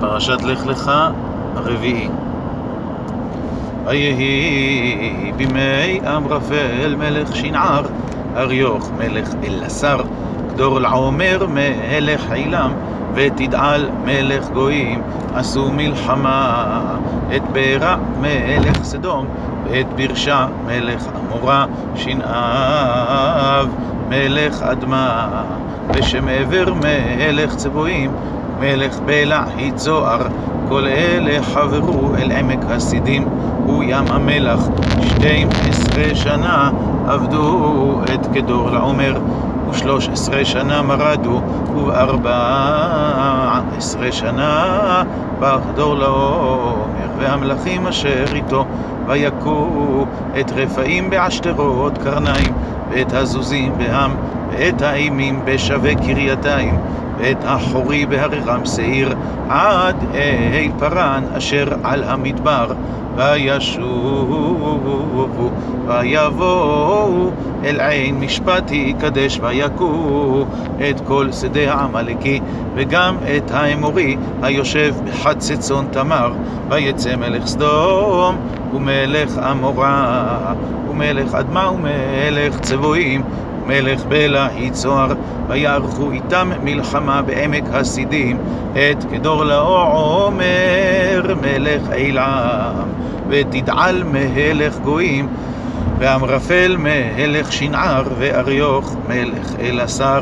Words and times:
פרשת 0.00 0.42
לך 0.42 0.66
לך, 0.66 0.90
רביעי. 1.56 2.08
ויהי 3.86 5.32
בימי 5.36 6.00
אמרפל 6.16 6.94
מלך 6.98 7.36
שנער, 7.36 7.82
אריוך 8.36 8.90
מלך 8.98 9.28
אלעשר, 9.46 10.00
גדור 10.48 10.80
לעומר 10.80 11.46
מלך 11.48 12.30
עילם, 12.30 12.72
ותדעל 13.14 13.88
מלך 14.04 14.50
גויים, 14.50 15.02
עשו 15.34 15.70
מלחמה, 15.72 16.66
את 17.36 17.42
ברע 17.52 17.96
מלך 18.20 18.82
סדום, 18.82 19.26
ואת 19.64 19.86
ברשה 19.96 20.46
מלך 20.66 21.06
עמורה, 21.16 21.66
שנאב 21.94 23.68
מלך 24.08 24.62
אדמה, 24.62 25.28
ושם 25.94 26.28
עבר 26.28 26.74
מלך 26.74 27.54
צבועים, 27.54 28.10
מלך 28.60 29.00
בלע 29.06 29.42
היצוער, 29.56 30.26
כל 30.68 30.86
אלה 30.86 31.42
חברו 31.42 32.14
אל 32.14 32.32
עמק 32.32 32.64
הסידים, 32.68 33.28
הוא 33.66 33.84
ים 33.86 34.04
המלח, 34.08 34.68
שתים 35.02 35.48
עשרה 35.68 36.14
שנה 36.14 36.70
עבדו 37.06 38.00
את 38.14 38.26
כדור 38.34 38.70
לעומר, 38.70 39.18
ושלוש 39.70 40.08
עשרה 40.08 40.44
שנה 40.44 40.82
מרדו, 40.82 41.40
ובארבע 41.76 42.38
עשרה 43.76 44.12
שנה 44.12 45.02
בחדור 45.40 45.94
לעומר, 45.94 47.08
והמלכים 47.18 47.86
אשר 47.86 48.24
איתו 48.34 48.64
ויכו 49.06 50.06
את 50.40 50.52
רפאים 50.56 51.10
בעשתרות 51.10 51.98
קרניים, 51.98 52.52
ואת 52.90 53.12
הזוזים 53.12 53.72
בעם, 53.78 54.10
ואת 54.50 54.82
האימים 54.82 55.40
בשווה 55.44 55.94
קרייתיים, 55.94 56.78
ואת 57.20 57.44
החורי 57.44 58.06
בהרי 58.06 58.40
שעיר, 58.64 59.14
עד 59.48 59.96
אל 60.14 60.70
פרן 60.78 61.24
אשר 61.36 61.68
על 61.84 62.04
המדבר, 62.04 62.72
וישובו, 63.16 64.68
ויבואו 65.86 67.30
אל 67.64 67.80
עין 67.80 68.20
משפטי 68.20 68.92
קדש 69.00 69.40
ויכו 69.42 70.44
את 70.90 71.00
כל 71.00 71.32
שדה 71.32 71.74
העמלקי, 71.74 72.40
וגם 72.74 73.16
את 73.36 73.50
האמורי 73.50 74.16
היושב 74.42 74.94
בחצצון 75.04 75.86
תמר, 75.90 76.32
ויצא 76.68 77.16
מלך 77.16 77.46
סדום 77.46 78.36
ומלך 78.74 79.38
עמורה, 79.38 80.54
ומלך 80.90 81.34
אדמה 81.34 81.70
ומלך 81.70 82.60
צבועים, 82.60 83.22
מלך 83.70 84.04
בלה 84.08 84.48
יצוהר, 84.56 85.12
ויערכו 85.48 86.10
איתם 86.10 86.50
מלחמה 86.64 87.22
בעמק 87.22 87.64
הסידים, 87.72 88.38
את 88.72 89.04
כדור 89.12 89.44
לעומר 89.44 91.34
מלך 91.42 91.90
עילם, 91.90 92.88
ותדעל 93.28 94.04
מהלך 94.04 94.78
גויים, 94.78 95.28
ואמרפל 95.98 96.76
מלך 96.78 97.52
שנער, 97.52 98.02
ואריוך 98.18 98.96
מלך 99.08 99.52
אלעשר, 99.60 100.18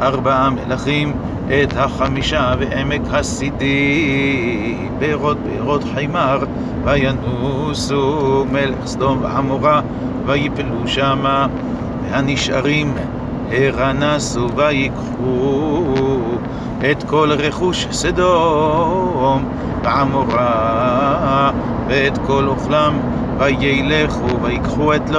ארבעה 0.00 0.50
מלכים, 0.50 1.12
את 1.48 1.76
החמישה 1.76 2.54
בעמק 2.58 3.02
הסידים, 3.10 4.88
בארות 4.98 5.36
בארות 5.38 5.84
חימר, 5.94 6.38
וינוסו 6.84 8.44
מלך 8.52 8.86
סדום 8.86 9.18
ועמורה, 9.22 9.80
ויפלו 10.26 10.88
שמה. 10.88 11.46
הנשארים 12.12 12.94
הרנסו 13.50 14.48
ויקחו 14.56 16.38
את 16.90 17.02
כל 17.02 17.32
רכוש 17.32 17.86
סדום 17.90 19.44
ועמורה 19.84 21.50
ואת 21.88 22.18
כל 22.26 22.48
אוכלם 22.48 22.98
וילכו 23.38 24.42
ויקחו 24.42 24.94
את 24.94 25.10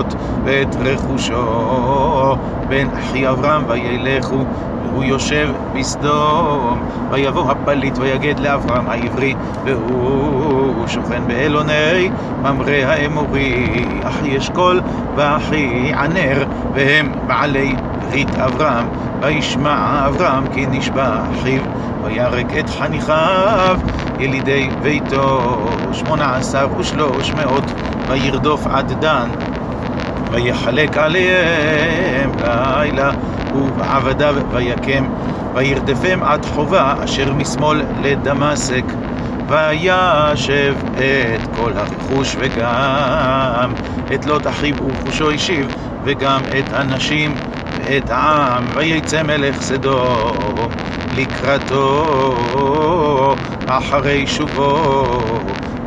לוט 0.00 0.14
ואת 0.44 0.76
רכושו. 0.84 2.36
בן 2.68 2.86
אחי 2.98 3.28
אברהם 3.28 3.62
וילכו 3.68 4.44
והוא 4.84 5.04
יושב 5.04 5.50
בסדום, 5.74 6.80
ויבוא 7.10 7.50
הפליט 7.50 7.98
ויגד 7.98 8.38
לאברהם 8.38 8.90
העברי, 8.90 9.34
והוא 9.64 10.86
שוכן 10.86 11.22
באלוני 11.26 12.10
ממרא 12.42 12.70
האמורי, 12.70 13.84
אחי 14.02 14.38
אשכול 14.38 14.80
ואחי 15.16 15.92
ענר, 15.94 16.44
והם 16.74 17.12
בעלי 17.26 17.74
ברית 18.00 18.34
אברהם, 18.34 18.86
וישמע 19.22 20.06
אברהם 20.06 20.46
כי 20.54 20.66
נשבע 20.66 21.16
אחיו, 21.32 21.62
וירק 22.04 22.56
את 22.58 22.70
חניכיו, 22.70 23.78
ילידי 24.18 24.68
ביתו, 24.82 25.58
שמונה 25.92 26.36
עשר 26.36 26.68
ושלוש 26.78 27.32
מאות, 27.32 27.64
וירדוף 28.08 28.66
עד 28.66 28.92
דן, 29.00 29.28
ויחלק 30.32 30.96
עליהם 30.96 32.30
לילה. 32.40 33.10
ובעבדיו 33.54 34.34
ויקם, 34.50 35.04
וירדפם 35.54 36.22
עד 36.22 36.44
חובה 36.44 36.94
אשר 37.04 37.32
משמאל 37.32 37.82
לדמשק, 38.02 38.84
וישב 39.48 40.74
את 40.94 41.56
כל 41.56 41.72
הרכוש 41.76 42.36
וגם 42.38 43.72
את 44.14 44.26
לוט 44.26 44.46
אחיו 44.46 44.74
ורכושו 44.84 45.30
השיב, 45.30 45.66
וגם 46.04 46.40
את 46.58 46.72
הנשים 46.72 47.34
ואת 47.78 48.10
העם, 48.10 48.64
ויצא 48.74 49.22
מלך 49.22 49.62
סדום 49.62 50.70
לקראתו 51.16 52.06
אחרי 53.66 54.26
שובו. 54.26 55.12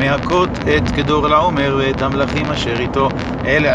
מהכות 0.00 0.50
את 0.76 0.90
כדור 0.96 1.28
לעומר 1.28 1.76
ואת 1.78 2.02
המלכים 2.02 2.46
אשר 2.46 2.80
איתו. 2.80 3.08
אל 3.44 3.66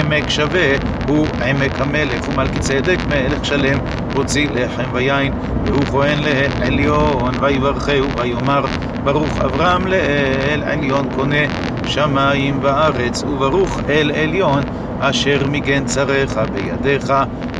עמק 0.00 0.30
שווה 0.30 0.76
הוא 1.08 1.26
עמק 1.46 1.80
המלך 1.80 2.28
ומלכי 2.28 2.58
צדק 2.58 2.98
מלך 3.08 3.44
שלם 3.44 3.78
הוציא 4.14 4.48
לחם 4.54 4.84
ויין 4.92 5.32
והוא 5.66 5.84
כהן 5.84 6.18
לאל 6.18 6.50
עליון 6.62 7.34
ויברכהו 7.40 8.06
ויאמר 8.16 8.64
ברוך 9.04 9.40
אברהם 9.40 9.86
לאל 9.86 10.62
עליון 10.66 11.08
קונה 11.16 11.46
שמיים 11.86 12.58
וארץ 12.62 13.22
וברוך 13.22 13.80
אל 13.88 14.12
עליון 14.14 14.60
אשר 15.00 15.46
מגן 15.48 15.84
צריך 15.84 16.40
בידיך 16.52 17.12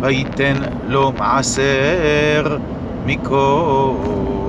וייתן 0.00 0.54
לו 0.88 1.12
מעשר 1.18 2.56
מכל 3.06 4.41